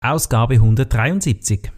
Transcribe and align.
Ausgabe 0.00 0.54
173. 0.54 1.72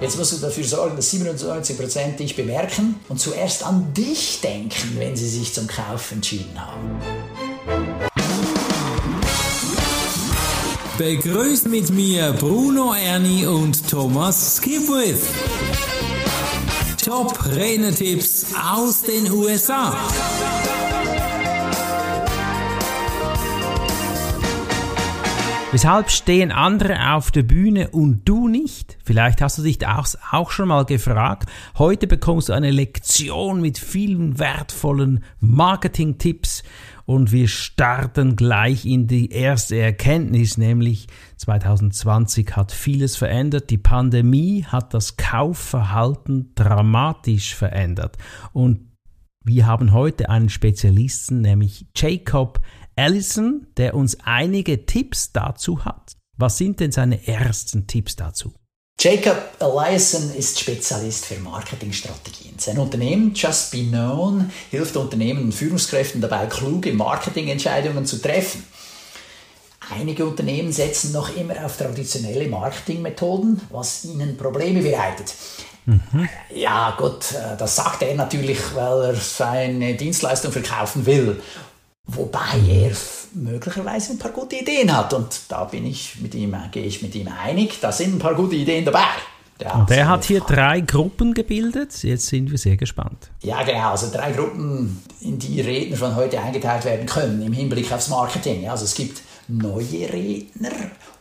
Jetzt 0.00 0.16
musst 0.16 0.32
du 0.32 0.36
dafür 0.38 0.64
sorgen, 0.64 0.96
dass 0.96 1.12
97% 1.12 2.16
dich 2.16 2.34
bemerken 2.34 2.94
und 3.10 3.20
zuerst 3.20 3.62
an 3.62 3.92
dich 3.92 4.40
denken, 4.40 4.96
wenn 4.96 5.14
sie 5.16 5.28
sich 5.28 5.52
zum 5.52 5.66
Kauf 5.66 6.12
entschieden 6.12 6.58
haben. 6.58 6.98
Begrüßt 10.96 11.68
mit 11.68 11.90
mir 11.90 12.32
Bruno 12.32 12.94
Ernie 12.94 13.44
und 13.44 13.86
Thomas 13.86 14.56
Skipwith. 14.56 15.26
Top 17.04 17.38
Renetipps 17.54 18.46
aus 18.66 19.02
den 19.02 19.30
USA. 19.30 19.94
Weshalb 25.74 26.08
stehen 26.08 26.52
andere 26.52 27.14
auf 27.14 27.32
der 27.32 27.42
Bühne 27.42 27.90
und 27.90 28.28
du 28.28 28.46
nicht? 28.46 28.96
Vielleicht 29.02 29.42
hast 29.42 29.58
du 29.58 29.62
dich 29.62 29.80
auch 29.84 30.52
schon 30.52 30.68
mal 30.68 30.84
gefragt. 30.84 31.50
Heute 31.76 32.06
bekommst 32.06 32.48
du 32.48 32.52
eine 32.52 32.70
Lektion 32.70 33.60
mit 33.60 33.78
vielen 33.78 34.38
wertvollen 34.38 35.24
Marketing-Tipps 35.40 36.62
und 37.06 37.32
wir 37.32 37.48
starten 37.48 38.36
gleich 38.36 38.86
in 38.86 39.08
die 39.08 39.32
erste 39.32 39.76
Erkenntnis, 39.76 40.58
nämlich 40.58 41.08
2020 41.38 42.54
hat 42.54 42.70
vieles 42.70 43.16
verändert. 43.16 43.68
Die 43.70 43.78
Pandemie 43.78 44.62
hat 44.62 44.94
das 44.94 45.16
Kaufverhalten 45.16 46.52
dramatisch 46.54 47.56
verändert 47.56 48.16
und 48.52 48.92
wir 49.46 49.66
haben 49.66 49.92
heute 49.92 50.30
einen 50.30 50.48
Spezialisten, 50.48 51.42
nämlich 51.42 51.86
Jacob 51.94 52.60
Allison, 52.96 53.66
der 53.76 53.94
uns 53.94 54.18
einige 54.24 54.86
Tipps 54.86 55.32
dazu 55.32 55.84
hat. 55.84 56.16
Was 56.36 56.58
sind 56.58 56.80
denn 56.80 56.92
seine 56.92 57.26
ersten 57.26 57.86
Tipps 57.86 58.16
dazu? 58.16 58.52
Jacob 58.98 59.36
Eliasson 59.60 60.34
ist 60.34 60.60
Spezialist 60.60 61.26
für 61.26 61.38
Marketingstrategien. 61.40 62.54
Sein 62.58 62.78
Unternehmen 62.78 63.34
Just 63.34 63.72
Be 63.72 63.82
Known 63.82 64.50
hilft 64.70 64.96
Unternehmen 64.96 65.44
und 65.44 65.54
Führungskräften 65.54 66.20
dabei, 66.20 66.46
kluge 66.46 66.92
Marketingentscheidungen 66.92 68.06
zu 68.06 68.22
treffen. 68.22 68.64
Einige 69.90 70.24
Unternehmen 70.24 70.72
setzen 70.72 71.12
noch 71.12 71.36
immer 71.36 71.64
auf 71.64 71.76
traditionelle 71.76 72.48
Marketingmethoden, 72.48 73.60
was 73.70 74.04
ihnen 74.04 74.36
Probleme 74.36 74.80
bereitet. 74.80 75.34
Mhm. 75.84 76.28
Ja, 76.54 76.96
gut, 76.96 77.32
äh, 77.32 77.56
das 77.58 77.76
sagt 77.76 78.02
er 78.02 78.14
natürlich, 78.14 78.58
weil 78.74 79.02
er 79.02 79.14
seine 79.16 79.94
Dienstleistung 79.94 80.50
verkaufen 80.50 81.04
will. 81.04 81.42
Wobei 82.06 82.60
er 82.68 82.92
möglicherweise 83.34 84.12
ein 84.12 84.18
paar 84.18 84.30
gute 84.30 84.56
Ideen 84.56 84.94
hat. 84.94 85.12
Und 85.14 85.40
da 85.48 85.64
bin 85.64 85.86
ich 85.86 86.20
mit 86.20 86.34
ihm, 86.34 86.54
gehe 86.70 86.84
ich 86.84 87.02
mit 87.02 87.14
ihm 87.14 87.28
einig, 87.28 87.80
da 87.80 87.90
sind 87.92 88.14
ein 88.14 88.18
paar 88.18 88.34
gute 88.34 88.56
Ideen 88.56 88.84
dabei. 88.84 89.04
Ja, 89.60 89.74
und 89.74 89.90
er 89.90 90.08
hat 90.08 90.24
hier 90.24 90.40
drei 90.40 90.80
Gruppen 90.80 91.32
gebildet. 91.32 92.02
Jetzt 92.02 92.26
sind 92.26 92.50
wir 92.50 92.58
sehr 92.58 92.76
gespannt. 92.76 93.30
Ja, 93.42 93.62
genau. 93.62 93.92
Also 93.92 94.10
drei 94.12 94.32
Gruppen, 94.32 95.00
in 95.20 95.38
die 95.38 95.60
Redner 95.60 95.96
von 95.96 96.16
heute 96.16 96.40
eingeteilt 96.40 96.84
werden 96.84 97.06
können 97.06 97.40
im 97.40 97.52
Hinblick 97.52 97.90
aufs 97.92 98.08
Marketing. 98.08 98.68
Also 98.68 98.84
es 98.84 98.94
gibt 98.94 99.22
neue 99.48 100.12
Redner 100.12 100.72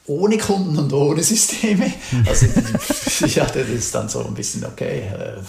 ohne 0.06 0.38
Kunden 0.38 0.78
und 0.78 0.92
ohne 0.92 1.24
Systeme. 1.24 1.92
Also 2.26 2.46
ja, 3.28 3.46
das 3.46 3.70
ist 3.70 3.96
dann 3.96 4.10
so 4.10 4.26
ein 4.26 4.34
bisschen 4.34 4.66
okay. 4.66 5.00
Äh, 5.08 5.42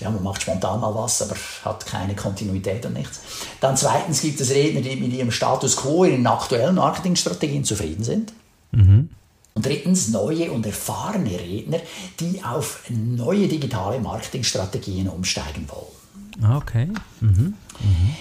ja, 0.00 0.10
man 0.10 0.22
macht 0.22 0.42
spontan 0.42 0.80
mal 0.80 0.94
was, 0.94 1.22
aber 1.22 1.36
hat 1.64 1.86
keine 1.86 2.14
Kontinuität 2.14 2.84
und 2.84 2.94
nichts. 2.94 3.20
Dann 3.60 3.76
zweitens 3.76 4.20
gibt 4.20 4.40
es 4.40 4.50
Redner, 4.50 4.80
die 4.80 4.96
mit 4.96 5.12
ihrem 5.12 5.30
Status 5.30 5.76
quo 5.76 6.04
in 6.04 6.12
den 6.12 6.26
aktuellen 6.26 6.74
Marketingstrategien 6.74 7.64
zufrieden 7.64 8.04
sind. 8.04 8.32
Mhm. 8.72 9.10
Und 9.54 9.64
drittens 9.64 10.08
neue 10.08 10.52
und 10.52 10.66
erfahrene 10.66 11.30
Redner, 11.30 11.80
die 12.20 12.42
auf 12.42 12.82
neue 12.90 13.48
digitale 13.48 14.00
Marketingstrategien 14.00 15.08
umsteigen 15.08 15.66
wollen. 15.68 16.42
Ah, 16.42 16.58
okay. 16.58 16.88
Mhm. 17.20 17.54
Mhm. 17.80 18.16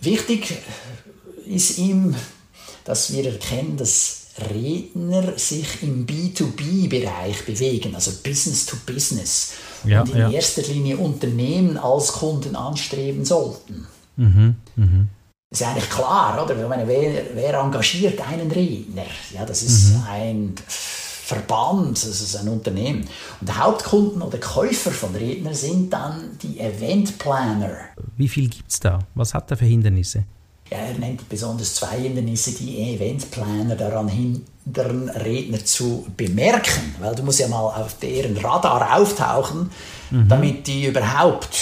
Wichtig 0.00 0.58
ist 1.46 1.78
ihm, 1.78 2.14
dass 2.84 3.12
wir 3.12 3.26
erkennen, 3.26 3.76
dass 3.76 4.24
Redner 4.50 5.38
sich 5.38 5.82
im 5.82 6.06
B2B-Bereich 6.06 7.46
bewegen, 7.46 7.94
also 7.94 8.10
Business 8.22 8.66
to 8.66 8.76
Business, 8.84 9.52
ja, 9.84 10.02
und 10.02 10.10
in 10.10 10.18
ja. 10.18 10.30
erster 10.30 10.62
Linie 10.62 10.96
Unternehmen 10.96 11.76
als 11.76 12.12
Kunden 12.12 12.56
anstreben 12.56 13.24
sollten. 13.24 13.86
Mhm, 14.16 14.56
mh. 14.76 15.06
Das 15.50 15.60
ist 15.60 15.66
eigentlich 15.68 15.90
klar, 15.90 16.42
oder? 16.42 16.60
Ich 16.60 16.68
meine, 16.68 16.88
wer, 16.88 17.26
wer 17.34 17.54
engagiert 17.54 18.20
einen 18.26 18.50
Redner? 18.50 19.04
Ja, 19.32 19.46
das 19.46 19.62
ist 19.62 19.90
mhm. 19.90 20.02
ein 20.08 20.54
Verband, 20.66 21.96
das 21.96 22.20
ist 22.20 22.36
ein 22.36 22.48
Unternehmen. 22.48 23.06
Und 23.40 23.56
Hauptkunden 23.56 24.20
oder 24.20 24.38
Käufer 24.38 24.90
von 24.90 25.14
Rednern 25.14 25.54
sind 25.54 25.92
dann 25.92 26.36
die 26.42 26.58
Eventplaner. 26.58 27.76
Wie 28.16 28.28
viel 28.28 28.48
gibt 28.48 28.70
es 28.70 28.80
da? 28.80 28.98
Was 29.14 29.32
hat 29.32 29.50
er 29.52 29.56
für 29.56 29.64
Hindernisse? 29.64 30.24
Ja, 30.70 30.78
er 30.78 30.98
nennt 30.98 31.28
besonders 31.28 31.74
zwei 31.74 31.98
Hindernisse, 31.98 32.52
die 32.52 32.78
Eventplaner 32.78 33.76
daran 33.76 34.08
hindern, 34.08 35.10
Redner 35.10 35.64
zu 35.64 36.06
bemerken. 36.16 36.94
Weil 37.00 37.14
du 37.14 37.22
musst 37.22 37.40
ja 37.40 37.48
mal 37.48 37.60
auf 37.60 37.98
deren 37.98 38.36
Radar 38.36 38.98
auftauchen, 38.98 39.70
mhm. 40.10 40.28
damit 40.28 40.66
die 40.66 40.86
überhaupt 40.86 41.56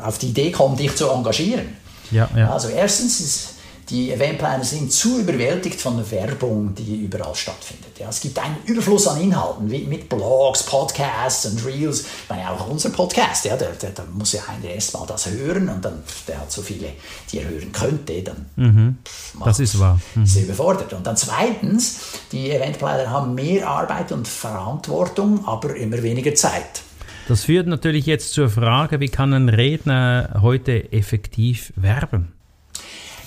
auf 0.00 0.18
die 0.18 0.28
Idee 0.28 0.52
kommen, 0.52 0.76
dich 0.76 0.94
zu 0.94 1.08
engagieren. 1.10 1.76
Ja, 2.10 2.28
ja. 2.36 2.50
Also 2.50 2.68
erstens 2.68 3.20
ist 3.20 3.54
die 3.90 4.12
Eventplaner 4.12 4.64
sind 4.64 4.92
zu 4.92 5.20
überwältigt 5.20 5.80
von 5.80 5.96
der 5.96 6.10
Werbung, 6.10 6.74
die 6.74 6.96
überall 7.04 7.34
stattfindet. 7.34 7.98
Ja, 7.98 8.08
es 8.10 8.20
gibt 8.20 8.38
einen 8.38 8.56
Überfluss 8.66 9.06
an 9.06 9.20
Inhalten, 9.20 9.70
wie 9.70 9.84
mit 9.84 10.08
Blogs, 10.08 10.62
Podcasts 10.62 11.46
und 11.46 11.64
Reels. 11.64 12.00
Ich 12.00 12.28
meine, 12.28 12.50
auch 12.50 12.68
unser 12.68 12.90
Podcast, 12.90 13.46
ja, 13.46 13.56
da, 13.56 13.66
da, 13.80 13.88
da 13.94 14.04
muss 14.12 14.32
ja 14.32 14.42
einer 14.48 14.72
erst 14.72 14.92
mal 14.92 15.06
das 15.06 15.30
hören 15.30 15.68
und 15.68 15.84
dann, 15.84 16.02
der 16.26 16.40
hat 16.40 16.52
so 16.52 16.60
viele, 16.60 16.88
die 17.32 17.38
er 17.38 17.48
hören 17.48 17.72
könnte, 17.72 18.22
dann 18.22 18.46
mhm. 18.56 18.98
das 19.44 19.58
ist 19.58 19.78
wahr. 19.78 19.98
Mhm. 20.14 20.24
Ist 20.24 20.36
überfordert. 20.36 20.92
Und 20.92 21.06
dann 21.06 21.16
zweitens, 21.16 22.00
die 22.32 22.50
Eventplaner 22.50 23.10
haben 23.10 23.34
mehr 23.34 23.66
Arbeit 23.68 24.12
und 24.12 24.28
Verantwortung, 24.28 25.46
aber 25.46 25.74
immer 25.76 26.02
weniger 26.02 26.34
Zeit. 26.34 26.82
Das 27.26 27.44
führt 27.44 27.66
natürlich 27.66 28.06
jetzt 28.06 28.32
zur 28.32 28.48
Frage, 28.48 29.00
wie 29.00 29.08
kann 29.08 29.32
ein 29.34 29.48
Redner 29.48 30.38
heute 30.40 30.92
effektiv 30.92 31.72
werben? 31.76 32.37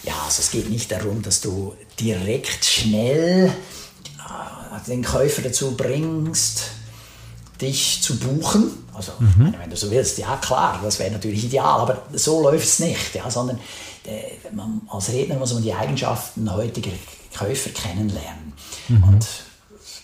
Ja, 0.04 0.14
also 0.26 0.42
es 0.42 0.52
geht 0.52 0.70
nicht 0.70 0.92
darum, 0.92 1.22
dass 1.22 1.42
du 1.42 1.76
direkt 2.00 2.66
schnell 2.66 3.48
äh, 3.48 4.90
den 4.90 5.04
Käufer 5.04 5.42
dazu 5.42 5.76
bringst, 5.78 6.72
dich 7.62 8.02
zu 8.02 8.18
buchen. 8.18 8.72
Also, 8.94 9.14
mhm. 9.20 9.54
wenn 9.60 9.70
du 9.70 9.78
so 9.78 9.92
willst, 9.92 10.18
ja 10.18 10.38
klar, 10.38 10.80
das 10.84 11.00
wäre 11.00 11.12
natürlich 11.12 11.46
ideal, 11.46 11.82
aber 11.82 12.04
so 12.14 12.42
läuft 12.42 12.66
es 12.66 12.80
nicht, 12.80 13.16
ja, 13.16 13.30
sondern 13.30 13.60
äh, 14.06 14.54
man, 14.54 14.82
als 14.90 15.10
Redner 15.10 15.36
muss 15.36 15.54
man 15.54 15.64
die 15.64 15.74
Eigenschaften 15.74 16.52
heutiger 16.52 16.92
Käufer 17.38 17.70
kennenlernen. 17.70 18.54
Mhm. 18.88 19.04
Und 19.04 19.28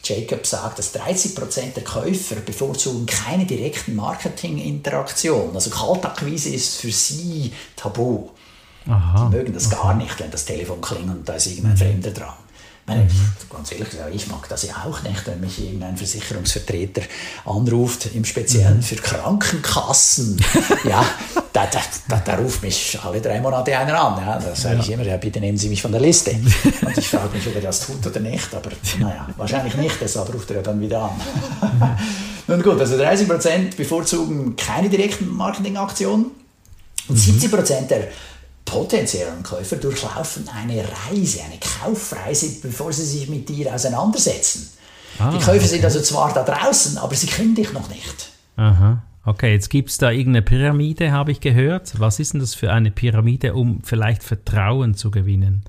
Jacob 0.03 0.45
sagt, 0.45 0.79
dass 0.79 0.95
30% 0.95 1.73
der 1.73 1.83
Käufer 1.83 2.35
bevorzugen 2.35 3.05
keine 3.05 3.45
direkten 3.45 3.95
Marketinginteraktionen. 3.95 5.53
Also 5.53 5.69
Kaltakquise 5.69 6.49
ist 6.49 6.77
für 6.77 6.91
sie 6.91 7.51
tabu. 7.75 8.29
Aha, 8.89 9.29
die 9.29 9.35
mögen 9.35 9.53
das 9.53 9.69
gar 9.69 9.93
nicht, 9.93 10.19
wenn 10.19 10.31
das 10.31 10.45
Telefon 10.45 10.81
klingelt 10.81 11.17
und 11.17 11.29
da 11.29 11.33
ist 11.33 11.47
irgendein 11.47 11.73
mhm. 11.73 11.77
Fremder 11.77 12.11
dran. 12.11 12.33
Ich 12.81 12.95
meine, 12.95 13.03
mhm. 13.03 13.09
ganz 13.49 13.71
ehrlich 13.73 13.89
gesagt, 13.89 14.15
ich 14.15 14.27
mag 14.27 14.47
das 14.47 14.63
ja 14.63 14.73
auch 14.85 15.01
nicht, 15.03 15.27
wenn 15.27 15.41
mich 15.41 15.61
irgendein 15.61 15.97
Versicherungsvertreter 15.97 17.01
anruft, 17.43 18.15
im 18.15 18.23
Speziellen 18.23 18.77
mhm. 18.77 18.81
für 18.81 18.95
Krankenkassen. 18.95 20.41
ja, 20.85 21.05
da, 21.51 21.65
da, 21.65 21.79
da, 22.07 22.17
da, 22.23 22.35
ruft 22.35 22.63
mich 22.63 22.97
alle 23.03 23.19
drei 23.19 23.41
Monate 23.41 23.77
einer 23.77 23.99
an. 23.99 24.25
Ja, 24.25 24.39
da 24.39 24.55
sage 24.55 24.75
ja. 24.75 24.81
ich 24.81 24.89
immer, 24.91 25.03
ja, 25.03 25.17
bitte 25.17 25.41
nehmen 25.41 25.57
Sie 25.57 25.67
mich 25.67 25.81
von 25.81 25.91
der 25.91 25.99
Liste. 25.99 26.31
Und 26.31 26.97
ich 26.97 27.09
frage 27.09 27.35
mich, 27.35 27.45
ob 27.45 27.55
er 27.55 27.61
das 27.61 27.85
tut 27.85 28.07
oder 28.07 28.21
nicht, 28.21 28.55
aber 28.55 28.69
naja, 28.99 29.27
wahrscheinlich 29.35 29.75
nicht, 29.75 29.95
deshalb 29.99 30.33
ruft 30.33 30.49
er 30.51 30.57
ja 30.57 30.61
dann 30.61 30.79
wieder 30.79 31.01
an. 31.01 31.97
Nun 32.47 32.63
gut, 32.63 32.79
also 32.79 32.95
30% 32.95 33.75
bevorzugen 33.75 34.55
keine 34.55 34.87
direkten 34.87 35.35
Marketingaktionen 35.35 36.27
und 37.09 37.17
70% 37.17 37.81
mhm. 37.81 37.87
der 37.89 38.07
potenziellen 38.67 39.41
Käufer 39.41 39.77
durchlaufen 39.77 40.47
eine 40.53 40.83
Reise, 40.83 41.39
eine 41.43 41.57
Kaufreise, 41.57 42.59
bevor 42.61 42.93
sie 42.93 43.05
sich 43.05 43.27
mit 43.27 43.49
dir 43.49 43.73
auseinandersetzen. 43.73 44.69
Ah, 45.17 45.31
die 45.31 45.37
Käufer 45.37 45.53
okay. 45.53 45.67
sind 45.67 45.85
also 45.85 46.01
zwar 46.01 46.31
da 46.33 46.43
draußen, 46.43 46.97
aber 46.99 47.15
sie 47.15 47.25
kennen 47.25 47.55
dich 47.55 47.73
noch 47.73 47.89
nicht. 47.89 48.29
Aha. 48.57 49.01
Okay, 49.25 49.53
jetzt 49.53 49.69
gibt 49.69 49.89
es 49.89 49.97
da 49.97 50.11
irgendeine 50.11 50.43
Pyramide, 50.43 51.11
habe 51.11 51.31
ich 51.31 51.39
gehört. 51.39 51.99
Was 51.99 52.19
ist 52.19 52.33
denn 52.33 52.39
das 52.39 52.53
für 52.53 52.71
eine 52.71 52.91
Pyramide, 52.91 53.55
um 53.55 53.81
vielleicht 53.83 54.23
Vertrauen 54.23 54.93
zu 54.95 55.11
gewinnen? 55.11 55.63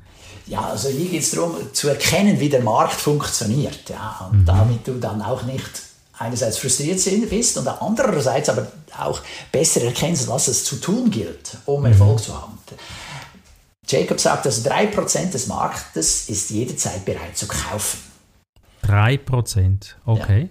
Ja, 0.47 0.69
also 0.69 0.89
hier 0.89 1.11
geht 1.11 1.23
es 1.23 1.31
darum, 1.31 1.55
zu 1.73 1.89
erkennen, 1.89 2.41
wie 2.41 2.49
der 2.49 2.63
Markt 2.63 2.95
funktioniert. 2.95 3.89
Ja, 3.89 4.29
und 4.31 4.41
mhm. 4.41 4.45
damit 4.45 4.87
du 4.87 4.95
dann 4.95 5.23
auch 5.23 5.43
nicht 5.45 5.88
einerseits 6.19 6.59
frustriert 6.59 7.01
bist 7.29 7.57
und 7.59 7.69
andererseits 7.69 8.49
aber 8.49 8.67
auch 8.97 9.21
besser 9.53 9.83
erkennst, 9.83 10.29
was 10.29 10.49
es 10.49 10.65
zu 10.65 10.77
tun 10.77 11.11
gilt, 11.11 11.57
um 11.67 11.81
mhm. 11.81 11.87
Erfolg 11.87 12.21
zu 12.21 12.35
haben. 12.35 12.59
Jacob 13.87 14.21
sagt, 14.21 14.45
dass 14.45 14.65
3% 14.67 15.31
des 15.31 15.47
Marktes 15.47 16.29
ist 16.29 16.51
jederzeit 16.51 17.05
bereit 17.05 17.37
zu 17.37 17.47
kaufen. 17.47 17.99
3%, 18.85 19.95
okay. 20.05 20.43
Ja. 20.43 20.49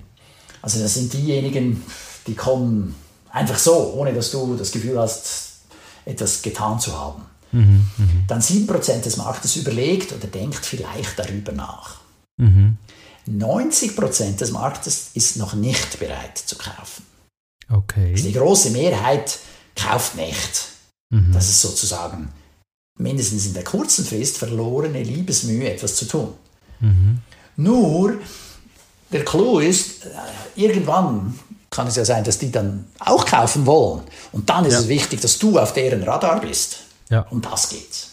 Also 0.62 0.82
das 0.82 0.96
sind 0.96 1.14
diejenigen, 1.14 1.84
die 2.26 2.34
kommen 2.34 2.96
einfach 3.32 3.58
so, 3.58 3.94
ohne 3.94 4.14
dass 4.14 4.32
du 4.32 4.56
das 4.56 4.72
Gefühl 4.72 5.00
hast, 5.00 5.62
etwas 6.06 6.42
getan 6.42 6.80
zu 6.80 6.98
haben. 6.98 7.24
Mhm, 7.52 7.86
mh. 7.98 8.06
Dann 8.28 8.42
7% 8.42 9.02
des 9.02 9.18
Marktes 9.18 9.56
überlegt 9.56 10.12
oder 10.14 10.28
denkt 10.28 10.66
vielleicht 10.66 11.18
darüber 11.18 11.52
nach. 11.52 11.98
Mhm. 12.38 12.78
90% 13.28 14.38
des 14.38 14.52
Marktes 14.52 15.12
ist 15.14 15.38
noch 15.38 15.54
nicht 15.54 16.00
bereit 16.00 16.38
zu 16.38 16.58
kaufen. 16.58 17.06
Okay. 17.70 18.12
Also 18.12 18.28
die 18.28 18.34
große 18.34 18.70
Mehrheit 18.72 19.40
kauft 19.76 20.16
nicht. 20.16 20.70
Mhm. 21.10 21.32
Das 21.34 21.50
ist 21.50 21.62
sozusagen 21.62 22.30
mindestens 22.98 23.46
in 23.46 23.54
der 23.54 23.64
kurzen 23.64 24.06
Frist 24.06 24.38
verlorene 24.38 25.04
Liebesmühe, 25.04 25.72
etwas 25.72 25.96
zu 25.96 26.06
tun. 26.06 26.34
Mhm. 26.80 27.20
Nur, 27.58 28.16
der 29.12 29.26
Clou 29.26 29.60
ist, 29.60 30.06
äh, 30.06 30.10
irgendwann 30.56 31.38
kann 31.70 31.88
es 31.88 31.96
ja 31.96 32.06
sein, 32.06 32.24
dass 32.24 32.40
die 32.40 32.52
dann 32.52 32.86
auch 33.00 33.26
kaufen 33.26 33.66
wollen. 33.66 34.04
Und 34.32 34.50
dann 34.50 34.66
ist 34.66 34.74
ja. 34.74 34.80
es 34.80 34.88
wichtig, 34.88 35.22
dass 35.22 35.38
du 35.38 35.60
auf 35.60 35.74
deren 35.74 36.04
Radar 36.04 36.42
bist. 36.42 36.80
Ja. 37.10 37.22
Um 37.30 37.42
das 37.42 37.70
geht's. 37.70 38.12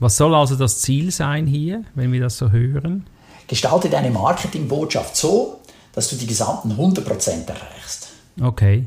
Was 0.00 0.16
soll 0.16 0.34
also 0.34 0.56
das 0.56 0.80
Ziel 0.80 1.10
sein 1.10 1.46
hier, 1.46 1.84
wenn 1.94 2.12
wir 2.12 2.20
das 2.20 2.36
so 2.36 2.50
hören? 2.50 3.06
Gestalte 3.46 3.90
deine 3.90 4.10
Marketingbotschaft 4.10 5.16
so, 5.16 5.60
dass 5.92 6.08
du 6.10 6.16
die 6.16 6.26
gesamten 6.26 6.72
100% 6.72 7.46
erreichst. 7.46 8.08
Okay. 8.40 8.86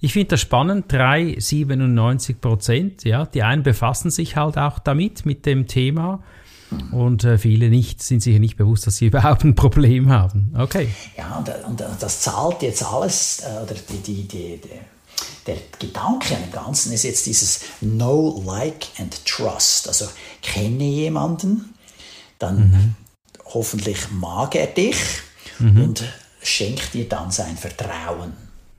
Ich 0.00 0.12
finde 0.12 0.30
das 0.30 0.40
spannend, 0.40 0.92
3, 0.92 1.36
97 1.38 2.40
Prozent. 2.40 3.04
Ja, 3.04 3.24
die 3.24 3.42
einen 3.42 3.62
befassen 3.62 4.10
sich 4.10 4.36
halt 4.36 4.58
auch 4.58 4.78
damit, 4.78 5.24
mit 5.24 5.46
dem 5.46 5.66
Thema. 5.66 6.22
Und 6.92 7.24
äh, 7.24 7.38
viele 7.38 7.68
nicht, 7.68 8.02
sind 8.02 8.22
sich 8.22 8.38
nicht 8.38 8.56
bewusst, 8.56 8.86
dass 8.86 8.96
sie 8.96 9.06
überhaupt 9.08 9.44
ein 9.44 9.54
Problem 9.54 10.10
haben. 10.10 10.52
Okay. 10.58 10.88
Ja, 11.16 11.36
und, 11.36 11.48
und 11.66 11.82
das 12.00 12.20
zahlt 12.20 12.62
jetzt 12.62 12.84
alles, 12.84 13.40
äh, 13.40 13.62
oder 13.62 13.74
die, 13.74 13.98
die, 13.98 14.24
die, 14.24 14.60
der 15.46 15.56
Gedanke 15.78 16.36
an 16.36 16.42
dem 16.42 16.52
Ganzen 16.52 16.92
ist 16.92 17.04
jetzt 17.04 17.26
dieses 17.26 17.60
Know, 17.80 18.42
Like 18.44 18.86
and 18.98 19.24
Trust. 19.24 19.88
Also 19.88 20.06
kenne 20.42 20.84
jemanden, 20.84 21.74
dann 22.38 22.56
mhm. 22.56 22.94
Hoffentlich 23.54 24.10
mag 24.10 24.54
er 24.54 24.66
dich 24.66 24.96
mhm. 25.58 25.84
und 25.84 26.04
schenkt 26.42 26.92
dir 26.92 27.08
dann 27.08 27.30
sein 27.30 27.56
Vertrauen. 27.56 28.32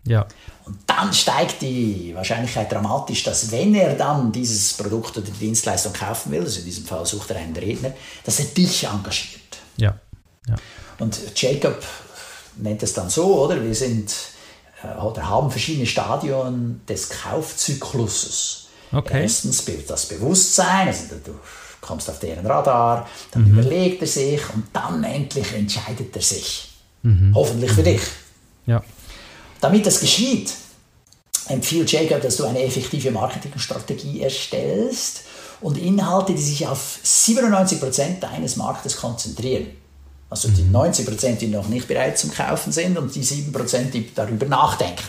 Ja. 0.05 0.27
Und 0.65 0.77
dann 0.85 1.13
steigt 1.13 1.61
die 1.61 2.13
Wahrscheinlichkeit 2.15 2.71
dramatisch, 2.71 3.23
dass 3.23 3.51
wenn 3.51 3.73
er 3.75 3.95
dann 3.95 4.31
dieses 4.31 4.73
Produkt 4.73 5.17
oder 5.17 5.25
die 5.25 5.31
Dienstleistung 5.31 5.93
kaufen 5.93 6.31
will, 6.31 6.41
also 6.41 6.59
in 6.59 6.65
diesem 6.65 6.85
Fall 6.85 7.05
sucht 7.05 7.31
er 7.31 7.37
einen 7.37 7.55
Redner, 7.55 7.93
dass 8.23 8.39
er 8.39 8.45
dich 8.45 8.85
engagiert. 8.85 9.41
Ja. 9.77 9.99
ja. 10.47 10.55
Und 10.99 11.19
Jacob 11.35 11.83
nennt 12.57 12.83
es 12.83 12.93
dann 12.93 13.09
so, 13.09 13.43
oder? 13.43 13.61
Wir 13.63 13.75
sind 13.75 14.11
äh, 14.83 14.99
oder 15.01 15.27
haben 15.27 15.51
verschiedene 15.51 15.85
Stadien 15.85 16.81
des 16.87 17.09
Kaufzykluses. 17.09 18.67
Okay. 18.91 19.23
Erstens 19.23 19.65
das 19.87 20.05
Bewusstsein, 20.07 20.87
also 20.87 21.15
du 21.23 21.33
kommst 21.85 22.09
auf 22.09 22.19
deren 22.19 22.45
Radar, 22.45 23.07
dann 23.31 23.43
mhm. 23.43 23.59
überlegt 23.59 24.01
er 24.01 24.07
sich 24.07 24.41
und 24.53 24.65
dann 24.73 25.03
endlich 25.03 25.53
entscheidet 25.53 26.15
er 26.15 26.21
sich. 26.21 26.69
Mhm. 27.03 27.33
Hoffentlich 27.35 27.71
für 27.71 27.83
dich. 27.83 28.01
Ja. 28.65 28.83
Damit 29.61 29.85
das 29.85 29.99
geschieht, 29.99 30.51
empfiehlt 31.47 31.91
Jacob, 31.91 32.21
dass 32.21 32.37
du 32.37 32.45
eine 32.45 32.63
effektive 32.63 33.11
Marketingstrategie 33.11 34.21
erstellst 34.21 35.21
und 35.61 35.77
Inhalte, 35.77 36.33
die 36.33 36.41
sich 36.41 36.67
auf 36.67 36.99
97% 37.03 38.19
deines 38.19 38.55
Marktes 38.55 38.97
konzentrieren. 38.97 39.67
Also 40.29 40.49
die 40.49 40.63
90%, 40.63 41.29
mhm. 41.29 41.37
die 41.37 41.47
noch 41.47 41.67
nicht 41.67 41.87
bereit 41.87 42.17
zum 42.17 42.31
Kaufen 42.31 42.71
sind 42.71 42.97
und 42.97 43.13
die 43.13 43.23
7%, 43.23 43.91
die 43.91 44.13
darüber 44.13 44.47
nachdenken. 44.47 45.03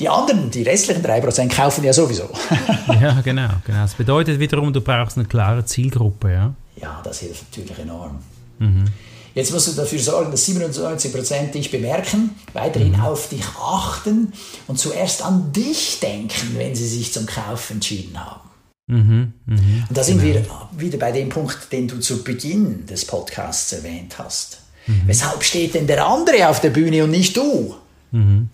Die 0.00 0.08
anderen, 0.08 0.50
die 0.50 0.62
restlichen 0.62 1.04
3% 1.04 1.54
kaufen 1.54 1.84
ja 1.84 1.92
sowieso. 1.92 2.30
ja, 3.00 3.20
genau, 3.20 3.48
genau. 3.66 3.82
Das 3.82 3.94
bedeutet 3.94 4.40
wiederum, 4.40 4.72
du 4.72 4.80
brauchst 4.80 5.18
eine 5.18 5.28
klare 5.28 5.64
Zielgruppe, 5.66 6.32
ja? 6.32 6.54
Ja, 6.80 7.00
das 7.04 7.20
hilft 7.20 7.44
natürlich 7.50 7.78
enorm. 7.78 8.18
Mhm. 8.58 8.86
Jetzt 9.34 9.52
musst 9.52 9.68
du 9.68 9.72
dafür 9.72 9.98
sorgen, 9.98 10.30
dass 10.30 10.48
97% 10.48 11.52
dich 11.52 11.70
bemerken, 11.70 12.30
weiterhin 12.54 12.94
mhm. 12.94 13.00
auf 13.00 13.28
dich 13.28 13.44
achten 13.62 14.32
und 14.66 14.78
zuerst 14.78 15.22
an 15.22 15.52
dich 15.52 16.00
denken, 16.00 16.56
wenn 16.56 16.74
sie 16.74 16.88
sich 16.88 17.12
zum 17.12 17.26
Kauf 17.26 17.70
entschieden 17.70 18.18
haben. 18.18 18.48
Mhm, 18.86 19.34
mh, 19.46 19.56
und 19.88 19.96
da 19.96 20.02
sind 20.02 20.20
genau. 20.20 20.68
wir 20.72 20.80
wieder 20.80 20.98
bei 20.98 21.12
dem 21.12 21.28
Punkt, 21.28 21.70
den 21.70 21.86
du 21.86 22.00
zu 22.00 22.24
Beginn 22.24 22.86
des 22.86 23.04
Podcasts 23.04 23.72
erwähnt 23.72 24.18
hast. 24.18 24.62
Mhm. 24.86 25.02
Weshalb 25.06 25.44
steht 25.44 25.74
denn 25.74 25.86
der 25.86 26.04
andere 26.04 26.48
auf 26.48 26.60
der 26.60 26.70
Bühne 26.70 27.04
und 27.04 27.10
nicht 27.10 27.36
du? 27.36 27.76
Mhm. 28.10 28.48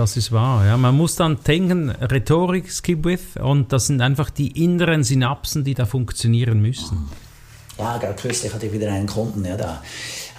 Das 0.00 0.16
ist 0.16 0.32
wahr. 0.32 0.64
Ja. 0.64 0.78
Man 0.78 0.96
muss 0.96 1.16
dann 1.16 1.36
denken, 1.46 1.90
Rhetorik, 1.90 2.72
skip 2.72 3.04
with, 3.04 3.36
und 3.38 3.70
das 3.70 3.88
sind 3.88 4.00
einfach 4.00 4.30
die 4.30 4.64
inneren 4.64 5.04
Synapsen, 5.04 5.62
die 5.62 5.74
da 5.74 5.84
funktionieren 5.84 6.62
müssen. 6.62 7.10
Ja, 7.78 7.98
gerade 7.98 8.14
kürzlich 8.14 8.50
hatte 8.50 8.64
ich 8.64 8.72
wieder 8.72 8.90
einen 8.90 9.06
Kunden, 9.06 9.44
ja, 9.44 9.58
da 9.58 9.82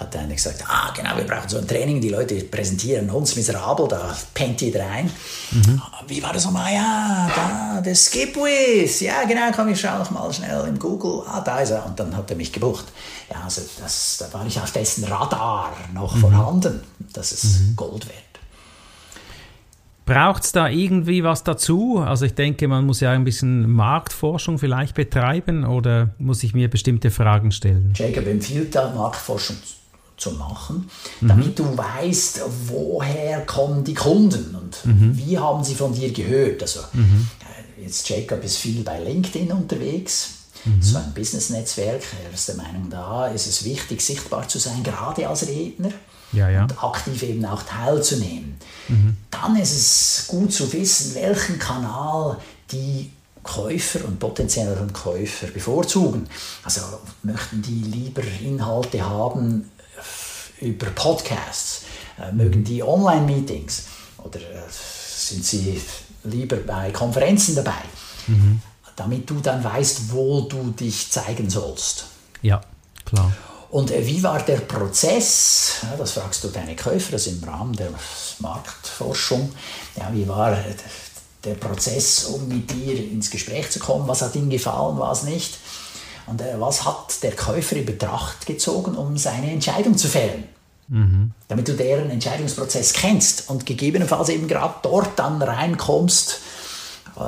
hat 0.00 0.16
einer 0.16 0.34
gesagt, 0.34 0.64
ah 0.66 0.92
genau, 0.96 1.16
wir 1.16 1.24
brauchen 1.24 1.48
so 1.48 1.58
ein 1.58 1.68
Training, 1.68 2.00
die 2.00 2.08
Leute 2.08 2.34
präsentieren 2.42 3.08
uns 3.10 3.36
miserabel, 3.36 3.86
da 3.86 4.16
pennt 4.34 4.60
jeder 4.62 4.84
ein. 4.84 5.08
Mhm. 5.52 5.80
Wie 6.08 6.20
war 6.20 6.32
das 6.32 6.44
nochmal? 6.44 6.74
Ja, 6.74 7.30
da, 7.32 7.80
der 7.80 7.94
Skipwith, 7.94 9.00
ja 9.00 9.22
genau, 9.28 9.52
komm, 9.54 9.68
ich 9.68 9.80
schaue 9.80 10.00
noch 10.00 10.10
mal 10.10 10.32
schnell 10.32 10.66
im 10.66 10.76
Google, 10.76 11.22
ah, 11.28 11.40
da 11.40 11.60
ist 11.60 11.70
er, 11.70 11.86
und 11.86 12.00
dann 12.00 12.16
hat 12.16 12.28
er 12.28 12.36
mich 12.36 12.52
gebucht. 12.52 12.86
Ja, 13.30 13.42
also 13.44 13.62
das, 13.80 14.16
da 14.18 14.36
war 14.36 14.44
ich 14.44 14.58
auf 14.58 14.72
dessen 14.72 15.04
Radar 15.04 15.72
noch 15.94 16.16
mhm. 16.16 16.20
vorhanden, 16.20 16.80
das 17.12 17.30
ist 17.30 17.60
mhm. 17.60 17.76
Gold 17.76 18.08
wert. 18.08 18.31
Braucht 20.04 20.42
es 20.44 20.52
da 20.52 20.68
irgendwie 20.68 21.22
was 21.22 21.44
dazu? 21.44 21.98
Also 21.98 22.24
ich 22.24 22.34
denke, 22.34 22.66
man 22.66 22.84
muss 22.84 23.00
ja 23.00 23.12
ein 23.12 23.24
bisschen 23.24 23.70
Marktforschung 23.70 24.58
vielleicht 24.58 24.94
betreiben 24.94 25.64
oder 25.64 26.10
muss 26.18 26.42
ich 26.42 26.54
mir 26.54 26.68
bestimmte 26.68 27.10
Fragen 27.10 27.52
stellen? 27.52 27.92
Jacob 27.96 28.26
empfiehlt 28.26 28.74
da 28.74 28.92
Marktforschung 28.92 29.56
zu 30.16 30.32
machen, 30.32 30.88
mhm. 31.20 31.28
damit 31.28 31.58
du 31.58 31.76
weißt, 31.76 32.42
woher 32.66 33.40
kommen 33.46 33.84
die 33.84 33.94
Kunden 33.94 34.54
und 34.54 34.84
mhm. 34.86 35.16
wie 35.16 35.38
haben 35.38 35.62
sie 35.62 35.74
von 35.74 35.92
dir 35.92 36.12
gehört. 36.12 36.62
Also 36.62 36.80
mhm. 36.92 37.28
Äh, 37.78 37.84
jetzt 37.84 38.08
Jacob 38.08 38.42
ist 38.44 38.58
viel 38.58 38.82
bei 38.82 38.98
LinkedIn 39.00 39.52
unterwegs, 39.52 40.30
mhm. 40.64 40.82
so 40.82 40.98
ein 40.98 41.12
Business-Netzwerk. 41.14 42.02
Er 42.24 42.32
ist 42.32 42.48
der 42.48 42.56
Meinung, 42.56 42.88
da 42.90 43.28
ist 43.28 43.46
es 43.46 43.64
wichtig, 43.64 44.00
sichtbar 44.00 44.48
zu 44.48 44.58
sein, 44.58 44.82
gerade 44.82 45.28
als 45.28 45.46
Redner 45.46 45.92
ja, 46.32 46.48
ja. 46.48 46.62
und 46.62 46.82
aktiv 46.82 47.22
eben 47.22 47.44
auch 47.44 47.62
teilzunehmen. 47.62 48.56
Mhm. 48.88 49.16
Dann 49.30 49.56
ist 49.56 49.72
es 49.72 50.26
gut 50.28 50.52
zu 50.52 50.72
wissen, 50.72 51.14
welchen 51.14 51.58
Kanal 51.58 52.38
die 52.70 53.10
Käufer 53.42 54.04
und 54.04 54.18
potenziellen 54.18 54.92
Käufer 54.92 55.48
bevorzugen. 55.48 56.28
Also 56.62 56.80
möchten 57.22 57.60
die 57.62 57.82
lieber 57.82 58.22
Inhalte 58.42 59.04
haben 59.08 59.70
über 60.60 60.86
Podcasts, 60.90 61.82
äh, 62.20 62.32
mögen 62.32 62.62
die 62.62 62.82
Online-Meetings 62.82 63.84
oder 64.18 64.38
äh, 64.38 64.62
sind 64.68 65.44
sie 65.44 65.80
lieber 66.24 66.56
bei 66.56 66.90
Konferenzen 66.92 67.56
dabei, 67.56 67.82
mhm. 68.28 68.62
damit 68.94 69.28
du 69.28 69.40
dann 69.40 69.62
weißt, 69.62 70.12
wo 70.12 70.42
du 70.42 70.70
dich 70.70 71.10
zeigen 71.10 71.50
sollst. 71.50 72.06
Ja, 72.42 72.60
klar. 73.04 73.32
Und 73.72 73.90
äh, 73.90 74.06
wie 74.06 74.22
war 74.22 74.38
der 74.42 74.58
Prozess? 74.58 75.76
Ja, 75.82 75.96
das 75.96 76.12
fragst 76.12 76.44
du 76.44 76.48
deine 76.48 76.76
Käufer, 76.76 77.12
das 77.12 77.26
im 77.26 77.42
Rahmen 77.42 77.72
der 77.74 77.88
Marktforschung. 78.38 79.50
Ja, 79.96 80.10
wie 80.12 80.28
war 80.28 80.54
der 81.42 81.54
Prozess, 81.54 82.26
um 82.26 82.46
mit 82.48 82.70
dir 82.70 82.94
ins 82.94 83.30
Gespräch 83.30 83.70
zu 83.70 83.78
kommen? 83.78 84.06
Was 84.06 84.20
hat 84.20 84.36
ihm 84.36 84.50
gefallen, 84.50 84.98
was 84.98 85.22
nicht? 85.22 85.56
Und 86.26 86.42
äh, 86.42 86.60
was 86.60 86.84
hat 86.84 87.22
der 87.22 87.34
Käufer 87.34 87.76
in 87.76 87.86
Betracht 87.86 88.44
gezogen, 88.44 88.94
um 88.94 89.16
seine 89.16 89.50
Entscheidung 89.50 89.96
zu 89.96 90.08
fällen? 90.08 90.44
Mhm. 90.88 91.32
Damit 91.48 91.66
du 91.66 91.72
deren 91.72 92.10
Entscheidungsprozess 92.10 92.92
kennst 92.92 93.48
und 93.48 93.64
gegebenenfalls 93.64 94.28
eben 94.28 94.48
gerade 94.48 94.74
dort 94.82 95.18
dann 95.18 95.40
reinkommst, 95.40 96.40
äh, 97.16 97.20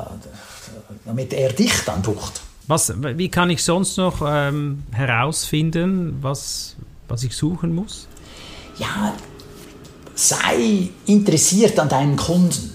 damit 1.06 1.32
er 1.32 1.54
dich 1.54 1.72
dann 1.86 2.02
bucht. 2.02 2.42
Was, 2.66 2.92
wie 2.99 3.28
kann 3.28 3.50
ich 3.50 3.62
sonst 3.62 3.97
noch 3.99 4.23
ähm, 4.26 4.85
herausfinden, 4.92 6.18
was, 6.23 6.76
was 7.09 7.23
ich 7.23 7.37
suchen 7.37 7.75
muss? 7.75 8.09
Ja, 8.78 9.14
sei 10.14 10.88
interessiert 11.06 11.78
an 11.78 11.88
deinen 11.88 12.16
Kunden. 12.16 12.73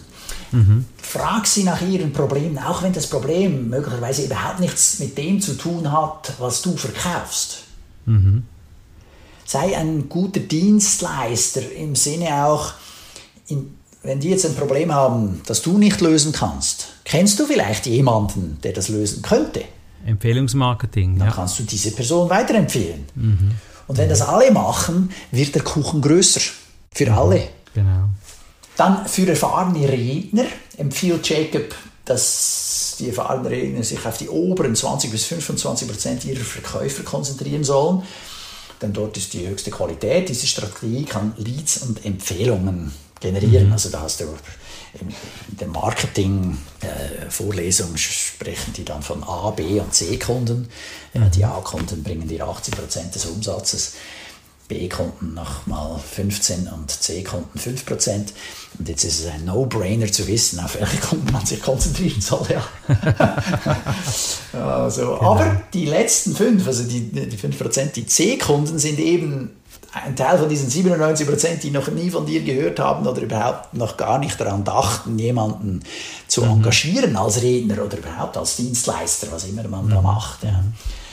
Mhm. 0.51 0.86
Frag 1.01 1.48
sie 1.48 1.63
nach 1.63 1.81
ihren 1.81 2.13
Problemen, 2.13 2.58
auch 2.60 2.84
wenn 2.84 2.93
das 2.93 3.08
Problem 3.08 3.69
möglicherweise 3.69 4.25
überhaupt 4.25 4.60
nichts 4.60 5.00
mit 5.00 5.17
dem 5.17 5.41
zu 5.41 5.58
tun 5.58 5.91
hat, 5.91 6.34
was 6.39 6.62
du 6.62 6.75
verkaufst. 6.75 7.63
Mhm. 8.05 8.43
Sei 9.46 9.75
ein 9.75 10.10
guter 10.10 10.39
Dienstleister 10.39 11.72
im 11.72 11.96
Sinne 11.96 12.46
auch, 12.46 12.74
in, 13.48 13.75
wenn 14.03 14.19
die 14.19 14.29
jetzt 14.29 14.46
ein 14.46 14.55
Problem 14.55 14.93
haben, 14.93 15.41
das 15.48 15.63
du 15.63 15.77
nicht 15.77 16.01
lösen 16.01 16.31
kannst, 16.31 16.89
kennst 17.03 17.39
du 17.39 17.46
vielleicht 17.46 17.88
jemanden, 17.88 18.60
der 18.63 18.74
das 18.74 18.89
lösen 18.89 19.24
könnte? 19.24 19.63
Empfehlungsmarketing. 20.05 21.17
Dann 21.17 21.27
ja. 21.27 21.33
kannst 21.33 21.59
du 21.59 21.63
diese 21.63 21.91
Person 21.91 22.29
weiterempfehlen. 22.29 23.05
Mhm. 23.15 23.51
Und 23.87 23.97
wenn 23.97 24.09
das 24.09 24.21
alle 24.21 24.51
machen, 24.51 25.11
wird 25.31 25.55
der 25.55 25.63
Kuchen 25.63 26.01
größer. 26.01 26.41
Für 26.91 27.11
alle. 27.13 27.49
Genau. 27.73 28.09
Dann 28.77 29.07
für 29.07 29.27
erfahrene 29.27 29.89
Redner 29.89 30.45
empfiehlt 30.77 31.27
Jacob, 31.27 31.75
dass 32.05 32.95
die 32.99 33.09
erfahrenen 33.09 33.45
Redner 33.47 33.83
sich 33.83 34.05
auf 34.05 34.17
die 34.17 34.29
oberen 34.29 34.75
20 34.75 35.11
bis 35.11 35.25
25 35.25 35.87
Prozent 35.87 36.25
ihrer 36.25 36.39
Verkäufer 36.39 37.03
konzentrieren 37.03 37.63
sollen. 37.63 38.03
Denn 38.81 38.93
dort 38.93 39.17
ist 39.17 39.33
die 39.33 39.47
höchste 39.47 39.71
Qualität. 39.71 40.29
Diese 40.29 40.47
Strategie 40.47 41.03
kann 41.03 41.33
Leads 41.37 41.79
und 41.79 42.05
Empfehlungen 42.05 42.91
generieren. 43.19 43.67
Mhm. 43.67 43.73
Also 43.73 43.89
da 43.89 44.01
hast 44.01 44.21
du 44.21 44.25
in 44.93 45.13
der 45.58 45.67
Marketing-Vorlesung 45.67 47.98
sprechen 47.98 48.74
die 48.74 48.86
dann 48.86 49.03
von 49.03 49.24
A, 49.24 49.51
B 49.51 49.79
und 49.79 49.93
C-Kunden. 49.93 50.69
Mhm. 51.13 51.31
Die 51.31 51.46
A-Kunden 51.46 52.03
bringen 52.03 52.27
dir 52.27 52.48
80 52.48 52.75
Prozent 52.75 53.15
des 53.15 53.25
Umsatzes. 53.25 53.93
B-Konten 54.69 55.34
nochmal 55.34 56.00
15 56.00 56.67
und 56.67 56.91
C-Konten 56.91 57.58
5 57.58 57.86
Prozent. 57.88 58.34
Und 58.77 58.88
jetzt 58.88 59.03
ist 59.03 59.22
es 59.22 59.25
ein 59.25 59.46
No-Brainer 59.46 60.12
zu 60.12 60.27
wissen, 60.27 60.60
auf 60.60 60.79
welche 60.79 60.98
Kunden 60.98 61.34
man 61.34 61.43
sich 61.43 61.60
konzentrieren 61.60 62.22
soll. 62.22 62.46
Ja. 62.50 62.63
also, 64.53 65.01
genau. 65.01 65.22
Aber 65.22 65.63
die 65.74 65.86
letzten 65.86 66.36
5, 66.36 66.67
also 66.67 66.84
die, 66.84 67.10
die 67.10 67.38
5 67.38 67.58
Prozent, 67.58 67.96
die 67.96 68.05
C-Kunden 68.05 68.77
sind 68.77 69.00
eben 69.00 69.58
ein 69.93 70.15
Teil 70.15 70.38
von 70.38 70.50
diesen 70.50 70.69
97 70.69 71.27
Prozent, 71.27 71.63
die 71.63 71.72
noch 71.72 71.88
nie 71.89 72.10
von 72.10 72.25
dir 72.25 72.41
gehört 72.41 72.79
haben 72.79 73.08
oder 73.08 73.22
überhaupt 73.22 73.74
noch 73.74 73.98
gar 73.98 74.19
nicht 74.19 74.39
daran 74.39 74.63
dachten, 74.63 75.17
jemanden 75.17 75.81
zu 76.27 76.43
mhm. 76.43 76.51
engagieren 76.51 77.15
als 77.15 77.41
Redner 77.41 77.84
oder 77.84 77.98
überhaupt 77.98 78.38
als 78.38 78.55
Dienstleister, 78.58 79.27
was 79.31 79.46
immer 79.46 79.67
man 79.67 79.86
mhm. 79.86 79.89
da 79.89 80.01
macht. 80.01 80.43
Ja. 80.43 80.63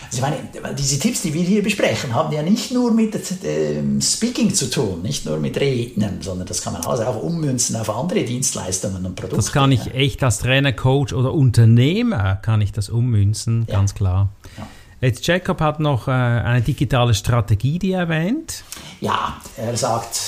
Also 0.06 0.18
ich 0.18 0.22
meine, 0.22 0.74
diese 0.74 1.00
Tipps, 1.00 1.22
die 1.22 1.34
wir 1.34 1.42
hier 1.42 1.62
besprechen, 1.62 2.14
haben 2.14 2.32
ja 2.32 2.42
nicht 2.42 2.70
nur 2.70 2.92
mit 2.92 3.14
äh, 3.14 3.82
Speaking 4.00 4.54
zu 4.54 4.70
tun, 4.70 5.02
nicht 5.02 5.26
nur 5.26 5.36
mit 5.38 5.58
Rednern, 5.58 6.18
sondern 6.20 6.46
das 6.46 6.62
kann 6.62 6.74
man 6.74 6.84
alles 6.84 7.00
auch 7.00 7.20
ummünzen 7.20 7.74
auf 7.76 7.90
andere 7.90 8.22
Dienstleistungen 8.22 9.04
und 9.04 9.16
Produkte. 9.16 9.36
Das 9.36 9.52
kann 9.52 9.72
ich 9.72 9.94
echt 9.94 10.22
als 10.22 10.38
Trainer, 10.38 10.72
Coach 10.72 11.12
oder 11.12 11.32
Unternehmer 11.32 12.36
kann 12.36 12.60
ich 12.60 12.70
das 12.70 12.88
ummünzen, 12.88 13.66
ja. 13.68 13.74
ganz 13.74 13.94
klar. 13.94 14.28
Ja. 14.56 14.66
Jetzt 15.00 15.26
Jacob 15.26 15.60
hat 15.60 15.78
noch 15.78 16.08
äh, 16.08 16.10
eine 16.10 16.62
digitale 16.62 17.14
Strategie, 17.14 17.78
die 17.78 17.92
er 17.92 18.00
erwähnt. 18.00 18.64
Ja, 19.00 19.36
er 19.56 19.76
sagt 19.76 20.18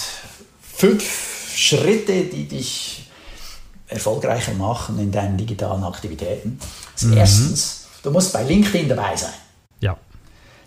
fünf 0.61 1.55
Schritte, 1.55 2.25
die 2.25 2.47
dich 2.47 3.11
erfolgreicher 3.89 4.53
machen 4.53 4.99
in 4.99 5.11
deinen 5.11 5.37
digitalen 5.39 5.83
Aktivitäten. 5.83 6.59
Also 6.95 7.09
mhm. 7.09 7.17
Erstens, 7.17 7.89
du 8.03 8.11
musst 8.11 8.33
bei 8.33 8.43
LinkedIn 8.43 8.89
dabei 8.89 9.17
sein. 9.17 9.33
Ja. 9.81 9.97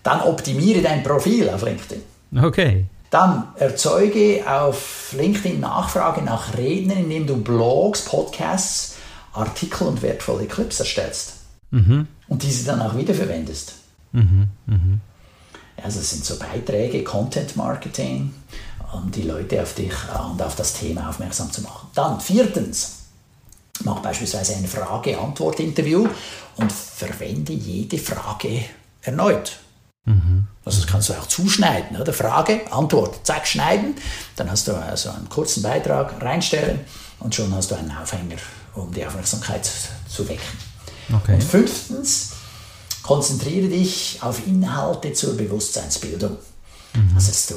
Dann 0.02 0.22
optimiere 0.22 0.82
dein 0.82 1.04
Profil 1.04 1.50
auf 1.50 1.62
LinkedIn. 1.62 2.02
Okay. 2.42 2.86
Dann 3.12 3.50
erzeuge 3.58 4.44
auf 4.50 5.14
LinkedIn 5.16 5.60
Nachfrage 5.60 6.22
nach 6.24 6.58
Rednern, 6.58 7.00
indem 7.00 7.28
du 7.28 7.38
Blogs, 7.38 8.06
Podcasts, 8.06 8.96
Artikel 9.34 9.88
und 9.88 10.02
wertvolle 10.02 10.46
Clips 10.46 10.80
erstellst. 10.80 11.34
Mhm. 11.70 12.08
Und 12.28 12.44
diese 12.44 12.66
dann 12.66 12.82
auch 12.82 12.96
wiederverwendest. 12.96 13.81
Mhm. 14.12 14.50
Mhm. 14.66 15.02
Also 15.84 16.00
es 16.00 16.12
sind 16.12 16.24
so 16.26 16.38
Beiträge, 16.38 17.04
Content 17.04 17.56
Marketing, 17.56 18.34
um 18.94 19.12
die 19.12 19.24
Leute 19.24 19.62
auf 19.62 19.74
dich 19.74 19.94
und 20.30 20.42
auf 20.42 20.56
das 20.56 20.74
Thema 20.74 21.10
aufmerksam 21.10 21.52
zu 21.52 21.62
machen. 21.62 21.88
Dann 21.96 22.20
viertens, 22.20 22.98
mach 23.84 24.00
beispielsweise 24.00 24.56
ein 24.56 24.68
Frage-Antwort-Interview 24.68 26.08
und 26.58 26.72
verwende 26.72 27.54
jede 27.54 27.98
Frage 27.98 28.66
erneut. 29.02 29.60
Mhm. 30.06 30.48
Also 30.66 30.82
das 30.82 30.88
kannst 30.88 31.10
du 31.10 31.14
auch 31.14 31.28
zuschneiden, 31.28 32.00
oder? 32.00 32.14
Frage, 32.14 32.72
Antwort, 32.72 33.26
zack, 33.26 33.48
schneiden, 33.48 33.96
dann 34.36 34.52
hast 34.52 34.68
du 34.68 34.74
also 34.74 35.10
einen 35.10 35.30
kurzen 35.30 35.64
Beitrag 35.64 36.22
reinstellen 36.22 36.82
und 37.20 37.34
schon 37.34 37.54
hast 37.56 37.72
du 37.72 37.76
einen 37.76 37.92
Aufhänger, 37.92 38.38
um 38.76 38.92
die 38.94 39.06
Aufmerksamkeit 39.06 39.70
zu 40.08 40.28
wecken. 40.28 40.58
Okay. 41.14 41.36
Und 41.36 41.44
fünftens, 41.44 42.34
konzentriere 43.04 43.68
dich 43.68 44.20
auf 44.22 44.46
Inhalte 44.46 45.14
zur 45.14 45.36
Bewusstseinsbildung. 45.36 46.38
Mhm. 46.94 47.12
Also 47.16 47.28
dass 47.30 47.48
du 47.48 47.56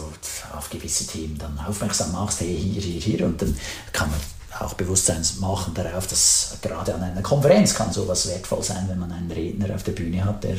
auf 0.57 0.71
gewisse 0.71 1.07
Themen 1.07 1.37
dann 1.39 1.59
aufmerksam 1.59 2.13
machst, 2.13 2.41
hey, 2.41 2.57
hier, 2.57 2.81
hier, 2.81 3.01
hier 3.01 3.27
und 3.27 3.41
dann 3.43 3.57
kann 3.93 4.11
man 4.11 4.21
auch 4.61 4.75
Bewusstsein 4.75 5.23
machen 5.41 5.75
darauf, 5.75 6.07
dass 6.07 6.59
gerade 6.63 6.95
an 6.95 7.03
einer 7.03 7.23
Konferenz 7.23 7.75
kann 7.75 7.93
sowas 7.93 8.29
wertvoll 8.29 8.63
sein, 8.63 8.89
wenn 8.89 9.01
man 9.01 9.11
einen 9.11 9.31
Redner 9.31 9.75
auf 9.75 9.83
der 9.83 9.93
Bühne 9.93 10.25
hat, 10.25 10.45
der 10.45 10.57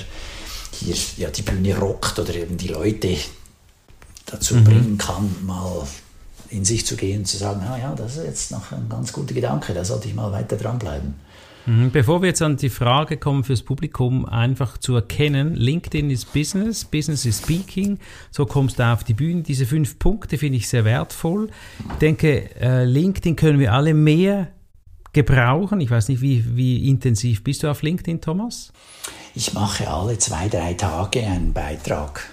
hier 0.72 0.96
ja, 1.18 1.30
die 1.30 1.44
Bühne 1.44 1.78
rockt 1.78 2.20
oder 2.20 2.36
eben 2.36 2.58
die 2.58 2.68
Leute 2.68 3.16
dazu 4.26 4.56
mhm. 4.56 4.64
bringen 4.66 4.98
kann, 4.98 5.34
mal 5.46 5.88
in 6.50 6.66
sich 6.66 6.86
zu 6.86 6.96
gehen 6.96 7.20
und 7.20 7.26
zu 7.26 7.38
sagen, 7.38 7.62
ah 7.62 7.78
ja, 7.78 7.96
das 7.96 8.18
ist 8.18 8.26
jetzt 8.26 8.52
noch 8.52 8.72
ein 8.72 8.90
ganz 8.90 9.14
guter 9.14 9.34
Gedanke, 9.34 9.74
da 9.74 9.86
sollte 9.86 10.08
ich 10.08 10.14
mal 10.14 10.32
weiter 10.32 10.58
dranbleiben. 10.58 11.16
Mhm. 11.66 11.92
Bevor 11.92 12.22
wir 12.22 12.30
jetzt 12.30 12.42
an 12.42 12.58
die 12.58 12.70
Frage 12.70 13.18
kommen 13.18 13.44
fürs 13.44 13.64
Publikum, 13.64 14.26
einfach 14.26 14.78
zu 14.78 14.96
erkennen, 14.96 15.56
LinkedIn 15.56 16.10
ist 16.10 16.32
Business, 16.34 16.86
Business 16.86 17.26
ist 17.26 17.44
Speaking, 17.44 18.00
so 18.32 18.46
kommst 18.46 18.80
du 18.80 18.84
auf 18.84 19.04
die 19.04 19.14
Bühne. 19.14 19.42
Diese 19.42 19.66
fünf 19.66 19.98
Punkte 19.98 20.38
finde 20.38 20.58
ich 20.58 20.70
sehr 20.70 20.86
wertvoll. 20.86 21.50
Ich 21.80 21.98
denke, 21.98 22.56
äh, 22.60 22.86
LinkedIn 22.86 23.36
können 23.36 23.60
wir 23.60 23.74
alle 23.74 23.94
mehr 23.94 24.50
gebrauchen. 25.14 25.82
Ich 25.82 25.90
weiß 25.90 26.10
nicht, 26.10 26.22
wie, 26.22 26.56
wie 26.56 26.88
intensiv 26.88 27.44
bist 27.44 27.64
du 27.64 27.70
auf 27.70 27.82
LinkedIn, 27.82 28.22
Thomas? 28.22 28.72
Ich 29.34 29.54
mache 29.54 29.90
alle 29.90 30.18
zwei, 30.18 30.48
drei 30.48 30.74
Tage 30.74 31.22
einen 31.22 31.54
Beitrag. 31.54 32.30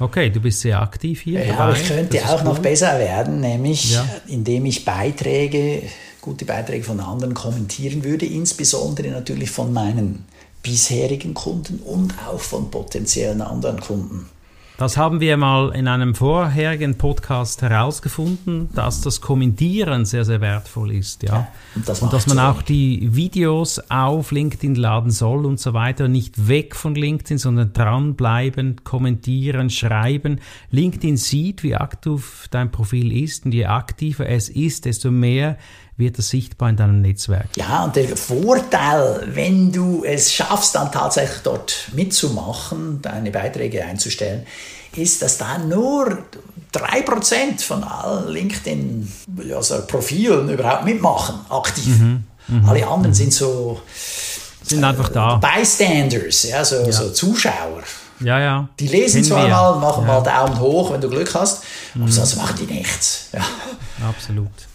Okay, 0.00 0.30
du 0.30 0.40
bist 0.40 0.60
sehr 0.60 0.80
aktiv 0.80 1.20
hier. 1.22 1.44
Ja, 1.44 1.58
aber 1.58 1.72
ich 1.72 1.88
könnte 1.88 2.24
auch 2.24 2.38
cool. 2.38 2.44
noch 2.44 2.58
besser 2.60 2.98
werden, 3.00 3.40
nämlich 3.40 3.94
ja. 3.94 4.06
indem 4.28 4.66
ich 4.66 4.84
Beiträge, 4.84 5.82
gute 6.20 6.44
Beiträge 6.44 6.84
von 6.84 7.00
anderen 7.00 7.34
kommentieren 7.34 8.04
würde, 8.04 8.26
insbesondere 8.26 9.08
natürlich 9.08 9.50
von 9.50 9.72
meinen 9.72 10.24
bisherigen 10.62 11.34
Kunden 11.34 11.80
und 11.80 12.14
auch 12.26 12.40
von 12.40 12.70
potenziellen 12.70 13.40
anderen 13.40 13.80
Kunden. 13.80 14.28
Das 14.78 14.96
haben 14.96 15.18
wir 15.18 15.36
mal 15.36 15.74
in 15.74 15.88
einem 15.88 16.14
vorherigen 16.14 16.96
Podcast 16.98 17.62
herausgefunden, 17.62 18.68
dass 18.76 19.00
das 19.00 19.20
Kommentieren 19.20 20.04
sehr, 20.04 20.24
sehr 20.24 20.40
wertvoll 20.40 20.92
ist. 20.92 21.24
Ja? 21.24 21.32
ja 21.32 21.48
und, 21.74 21.88
das 21.88 22.00
und 22.00 22.12
dass 22.12 22.28
man 22.28 22.38
auch 22.38 22.62
die 22.62 23.12
Videos 23.12 23.80
auf 23.88 24.30
LinkedIn 24.30 24.76
laden 24.76 25.10
soll 25.10 25.46
und 25.46 25.58
so 25.58 25.74
weiter. 25.74 26.06
Nicht 26.06 26.46
weg 26.46 26.76
von 26.76 26.94
LinkedIn, 26.94 27.38
sondern 27.38 27.72
dranbleiben, 27.72 28.84
kommentieren, 28.84 29.68
schreiben. 29.68 30.40
LinkedIn 30.70 31.16
sieht, 31.16 31.64
wie 31.64 31.74
aktiv 31.74 32.46
dein 32.52 32.70
Profil 32.70 33.20
ist 33.20 33.46
und 33.46 33.54
je 33.54 33.64
aktiver 33.64 34.28
es 34.28 34.48
ist, 34.48 34.84
desto 34.84 35.10
mehr 35.10 35.58
wird 35.98 36.18
es 36.18 36.30
sichtbar 36.30 36.70
in 36.70 36.76
deinem 36.76 37.02
Netzwerk. 37.02 37.48
Ja, 37.56 37.84
und 37.84 37.94
der 37.96 38.16
Vorteil, 38.16 39.28
wenn 39.34 39.70
du 39.72 40.04
es 40.04 40.32
schaffst, 40.32 40.76
dann 40.76 40.90
tatsächlich 40.90 41.40
dort 41.42 41.90
mitzumachen, 41.92 43.02
deine 43.02 43.30
Beiträge 43.30 43.84
einzustellen, 43.84 44.46
ist, 44.96 45.20
dass 45.22 45.36
da 45.38 45.58
nur 45.58 46.18
3% 46.72 47.60
von 47.60 47.82
allen 47.82 48.28
LinkedIn-Profilen 48.28 50.40
also 50.40 50.52
überhaupt 50.52 50.84
mitmachen, 50.84 51.40
aktiv. 51.50 51.98
Mhm, 51.98 52.22
mh, 52.46 52.68
Alle 52.68 52.86
anderen 52.86 53.10
mh. 53.10 53.14
sind 53.14 53.32
so 53.32 53.80
sind 54.62 54.84
einfach 54.84 55.08
da. 55.08 55.34
Bystanders, 55.36 56.44
ja, 56.44 56.64
so, 56.64 56.76
ja. 56.76 56.92
so 56.92 57.10
Zuschauer. 57.10 57.82
Ja, 58.20 58.38
ja. 58.38 58.68
Die 58.78 58.86
lesen 58.88 59.24
zwar 59.24 59.48
mal, 59.48 59.78
machen 59.78 60.06
ja. 60.06 60.08
mal 60.08 60.20
Daumen 60.22 60.60
hoch, 60.60 60.92
wenn 60.92 61.00
du 61.00 61.08
Glück 61.08 61.34
hast, 61.34 61.64
aber 61.94 62.04
mhm. 62.04 62.10
sonst 62.10 62.36
machen 62.36 62.54
die 62.60 62.66
nichts. 62.72 63.30
Ja. 63.32 63.40
Absolut. 64.06 64.67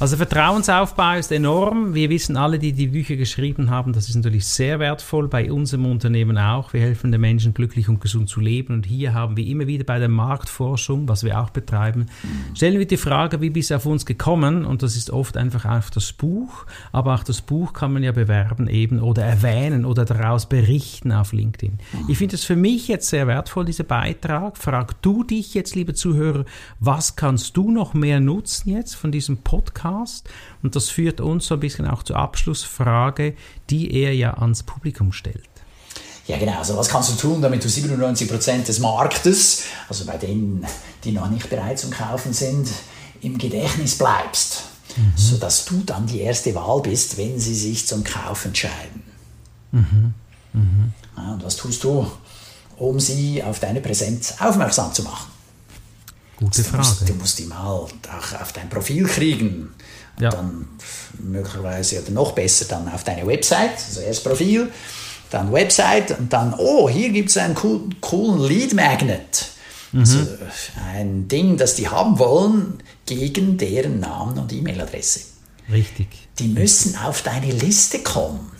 Also 0.00 0.16
Vertrauensaufbau 0.16 1.16
ist 1.16 1.32
enorm. 1.32 1.94
Wir 1.94 2.08
wissen 2.10 2.36
alle, 2.36 2.58
die 2.58 2.72
die 2.72 2.86
Bücher 2.88 3.16
geschrieben 3.16 3.70
haben, 3.70 3.92
das 3.92 4.08
ist 4.08 4.14
natürlich 4.14 4.46
sehr 4.46 4.78
wertvoll. 4.78 5.28
Bei 5.28 5.50
unserem 5.50 5.86
Unternehmen 5.86 6.38
auch. 6.38 6.72
Wir 6.72 6.80
helfen 6.80 7.12
den 7.12 7.20
Menschen 7.20 7.54
glücklich 7.54 7.88
und 7.88 8.00
gesund 8.00 8.28
zu 8.28 8.40
leben. 8.40 8.74
Und 8.74 8.86
hier 8.86 9.14
haben 9.14 9.36
wir 9.36 9.46
immer 9.46 9.66
wieder 9.66 9.84
bei 9.84 9.98
der 9.98 10.08
Marktforschung, 10.08 11.08
was 11.08 11.24
wir 11.24 11.40
auch 11.40 11.50
betreiben, 11.50 12.06
stellen 12.54 12.78
wir 12.78 12.86
die 12.86 12.96
Frage, 12.96 13.40
wie 13.40 13.50
bist 13.50 13.70
du 13.70 13.76
auf 13.76 13.86
uns 13.86 14.06
gekommen? 14.06 14.64
Und 14.64 14.82
das 14.82 14.96
ist 14.96 15.10
oft 15.10 15.36
einfach 15.36 15.64
auf 15.64 15.90
das 15.90 16.12
Buch. 16.12 16.66
Aber 16.92 17.14
auch 17.14 17.24
das 17.24 17.40
Buch 17.40 17.72
kann 17.72 17.92
man 17.92 18.02
ja 18.02 18.12
bewerben 18.12 18.68
eben 18.68 19.00
oder 19.00 19.24
erwähnen 19.24 19.84
oder 19.84 20.04
daraus 20.04 20.46
berichten 20.46 21.12
auf 21.12 21.32
LinkedIn. 21.32 21.78
Ich 22.08 22.18
finde 22.18 22.36
es 22.36 22.44
für 22.44 22.56
mich 22.56 22.88
jetzt 22.88 23.08
sehr 23.08 23.26
wertvoll, 23.26 23.64
dieser 23.64 23.84
Beitrag. 23.84 24.56
Frag 24.56 25.02
du 25.02 25.24
dich 25.24 25.54
jetzt, 25.54 25.74
liebe 25.74 25.94
Zuhörer, 25.94 26.44
was 26.80 27.16
kannst 27.16 27.56
du 27.56 27.70
noch 27.70 27.94
mehr 27.94 28.20
nutzen 28.20 28.70
jetzt 28.70 28.94
von 28.94 29.12
diesem 29.12 29.38
Podcast? 29.38 29.57
Podcast. 29.58 30.28
Und 30.62 30.76
das 30.76 30.88
führt 30.88 31.20
uns 31.20 31.46
so 31.46 31.54
ein 31.54 31.60
bisschen 31.60 31.86
auch 31.86 32.02
zur 32.04 32.16
Abschlussfrage, 32.16 33.34
die 33.70 33.92
er 33.92 34.14
ja 34.14 34.34
ans 34.34 34.62
Publikum 34.62 35.12
stellt. 35.12 35.48
Ja, 36.26 36.38
genau. 36.38 36.58
Also 36.58 36.76
was 36.76 36.88
kannst 36.88 37.10
du 37.10 37.16
tun, 37.16 37.42
damit 37.42 37.64
du 37.64 37.68
97% 37.68 38.66
des 38.66 38.78
Marktes, 38.78 39.64
also 39.88 40.04
bei 40.04 40.16
denen, 40.16 40.64
die 41.02 41.12
noch 41.12 41.28
nicht 41.28 41.50
bereit 41.50 41.78
zum 41.78 41.90
Kaufen 41.90 42.32
sind, 42.32 42.68
im 43.20 43.36
Gedächtnis 43.38 43.98
bleibst, 43.98 44.64
mhm. 44.96 45.12
sodass 45.16 45.64
du 45.64 45.82
dann 45.84 46.06
die 46.06 46.20
erste 46.20 46.54
Wahl 46.54 46.82
bist, 46.82 47.16
wenn 47.16 47.40
sie 47.40 47.54
sich 47.54 47.86
zum 47.86 48.04
Kauf 48.04 48.44
entscheiden. 48.44 49.02
Mhm. 49.72 50.14
Mhm. 50.52 50.92
Ja, 51.16 51.32
und 51.32 51.44
was 51.44 51.56
tust 51.56 51.82
du, 51.82 52.06
um 52.76 53.00
sie 53.00 53.42
auf 53.42 53.58
deine 53.58 53.80
Präsenz 53.80 54.34
aufmerksam 54.38 54.92
zu 54.92 55.02
machen? 55.02 55.37
Gute 56.38 56.62
du 56.62 56.68
Frage. 56.68 56.78
Musst, 56.86 57.08
du 57.08 57.14
musst 57.14 57.38
die 57.38 57.44
mal 57.44 57.64
auch 57.66 57.90
auf 58.40 58.52
dein 58.52 58.68
Profil 58.70 59.04
kriegen. 59.06 59.74
Und 60.16 60.22
Ja. 60.22 60.30
dann 60.30 60.66
möglicherweise 61.20 62.00
oder 62.00 62.10
noch 62.10 62.32
besser 62.32 62.64
dann 62.66 62.88
auf 62.88 63.04
deine 63.04 63.26
Website, 63.26 63.74
also 63.88 64.00
erst 64.00 64.24
Profil, 64.24 64.70
dann 65.30 65.52
Website 65.52 66.18
und 66.18 66.32
dann, 66.32 66.54
oh, 66.58 66.88
hier 66.88 67.10
gibt 67.10 67.28
es 67.30 67.36
einen 67.36 67.56
cool, 67.62 67.88
coolen 68.00 68.40
Lead 68.48 68.72
Magnet. 68.74 69.48
Also 69.92 70.18
ein 70.92 71.28
Ding, 71.28 71.56
das 71.56 71.74
die 71.74 71.88
haben 71.88 72.18
wollen, 72.18 72.82
gegen 73.06 73.56
deren 73.56 74.00
Namen 74.00 74.38
und 74.38 74.52
E-Mail-Adresse. 74.52 75.20
Richtig. 75.72 76.08
Die 76.38 76.48
müssen 76.48 76.96
auf 76.96 77.22
deine 77.22 77.50
Liste 77.52 78.00
kommen. 78.00 78.50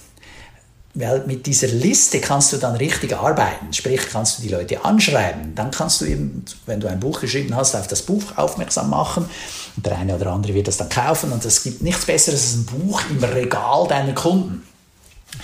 Weil 0.99 1.25
mit 1.27 1.47
dieser 1.47 1.69
Liste 1.69 2.21
kannst 2.21 2.53
du 2.53 2.57
dann 2.57 2.75
richtig 2.75 3.17
arbeiten. 3.17 3.73
Sprich, 3.73 4.01
kannst 4.11 4.39
du 4.39 4.43
die 4.43 4.49
Leute 4.49 4.85
anschreiben. 4.85 5.55
Dann 5.55 5.71
kannst 5.71 6.01
du 6.01 6.07
eben, 6.07 6.45
wenn 6.67 6.81
du 6.81 6.89
ein 6.89 6.99
Buch 6.99 7.21
geschrieben 7.21 7.55
hast, 7.55 7.77
auf 7.77 7.87
das 7.87 8.03
Buch 8.03 8.25
aufmerksam 8.35 8.91
machen. 8.91 9.31
Und 9.77 9.87
der 9.87 9.97
eine 9.97 10.17
oder 10.17 10.33
andere 10.33 10.55
wird 10.55 10.67
das 10.67 10.77
dann 10.77 10.89
kaufen. 10.89 11.31
Und 11.31 11.45
es 11.45 11.63
gibt 11.63 11.83
nichts 11.83 12.05
Besseres 12.05 12.43
als 12.43 12.55
ein 12.55 12.67
Buch 12.67 13.01
im 13.11 13.23
Regal 13.23 13.87
deiner 13.87 14.13
Kunden. 14.13 14.65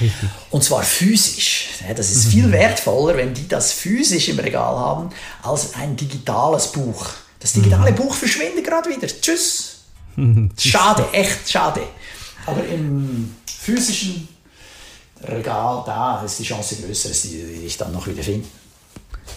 Richtig. 0.01 0.29
Und 0.51 0.65
zwar 0.65 0.83
physisch. 0.83 1.69
Das 1.95 2.11
ist 2.11 2.27
viel 2.27 2.51
wertvoller, 2.51 3.17
wenn 3.17 3.33
die 3.33 3.47
das 3.47 3.71
physisch 3.71 4.31
im 4.31 4.41
Regal 4.41 4.77
haben, 4.77 5.11
als 5.45 5.75
ein 5.75 5.95
digitales 5.95 6.73
Buch. 6.73 7.07
Das 7.39 7.53
digitale 7.53 7.93
Buch 7.93 8.13
verschwindet 8.13 8.65
gerade 8.65 8.91
wieder. 8.91 9.07
Tschüss. 9.07 9.85
Schade, 10.59 11.07
echt 11.13 11.49
schade. 11.49 11.83
Aber 12.45 12.67
im 12.67 13.37
physischen 13.47 14.34
Regal, 15.29 15.83
da 15.87 16.23
ist 16.23 16.39
die 16.39 16.45
Chance 16.45 16.77
größer, 16.83 17.09
dass 17.09 17.23
die 17.23 17.29
die 17.29 17.61
dich 17.61 17.77
dann 17.77 17.93
noch 17.93 18.07
wieder 18.07 18.23
finden. 18.23 18.49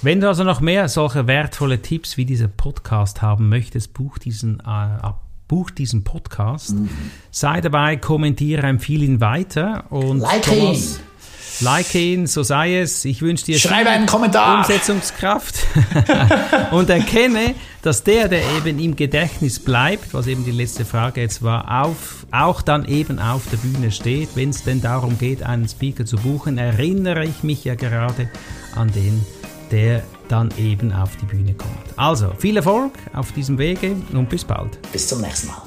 Wenn 0.02 0.22
du 0.22 0.28
also 0.28 0.44
noch 0.44 0.60
mehr 0.62 0.90
solche 0.90 1.28
wertvolle 1.28 1.82
Tipps 1.82 2.18
wie 2.18 2.26
dieser 2.26 2.48
Podcast 2.48 3.22
haben 3.22 3.50
möchtest, 3.50 3.94
buch 3.94 4.18
diesen, 4.18 4.60
äh, 4.60 5.10
buch 5.48 5.72
diesen 5.72 6.04
Podcast. 6.04 6.76
Sei 7.32 7.62
dabei, 7.62 7.96
kommentiere, 7.96 8.68
empfehle 8.68 9.06
ihn 9.06 9.22
weiter. 9.22 9.86
Und 9.90 10.20
Like 10.20 10.44
Thomas. 10.44 11.00
Like 11.62 11.96
ihn, 11.96 12.28
so 12.28 12.44
sei 12.44 12.80
es. 12.80 13.04
Ich 13.06 13.22
wünsche 13.22 13.46
dir 13.46 13.58
Schreibe 13.58 13.90
viel 13.90 13.98
einen 13.98 14.06
Kommentar. 14.06 14.60
Umsetzungskraft 14.60 15.56
und 16.72 16.90
erkenne, 16.90 17.56
dass 17.82 18.04
der, 18.04 18.28
der 18.28 18.42
eben 18.58 18.80
im 18.80 18.96
Gedächtnis 18.96 19.60
bleibt, 19.60 20.14
was 20.14 20.28
eben 20.28 20.46
die 20.46 20.52
letzte 20.52 20.86
Frage 20.86 21.22
jetzt 21.22 21.42
war, 21.42 21.84
auf, 21.84 22.26
auch 22.32 22.62
dann 22.62 22.86
eben 22.86 23.20
auf 23.20 23.44
der 23.52 23.58
Bühne 23.58 23.92
steht. 23.92 24.30
Wenn 24.36 24.50
es 24.50 24.64
denn 24.64 24.82
darum 24.82 25.18
geht, 25.18 25.44
einen 25.44 25.68
Speaker 25.68 26.06
zu 26.06 26.18
buchen, 26.18 26.58
erinnere 26.58 27.26
ich 27.26 27.44
mich 27.44 27.64
ja 27.64 27.76
gerade 27.76 28.30
an 28.76 28.92
den, 28.92 29.26
der 29.72 30.04
dann 30.28 30.50
eben 30.58 30.92
auf 30.92 31.16
die 31.18 31.26
Bühne 31.26 31.54
kommt. 31.54 31.78
Also, 31.96 32.32
viel 32.38 32.58
Erfolg 32.58 32.92
auf 33.14 33.32
diesem 33.32 33.58
Wege 33.58 33.96
und 34.14 34.30
bis 34.30 34.44
bald. 34.44 34.80
Bis 34.92 35.08
zum 35.08 35.22
nächsten 35.22 35.48
Mal. 35.48 35.67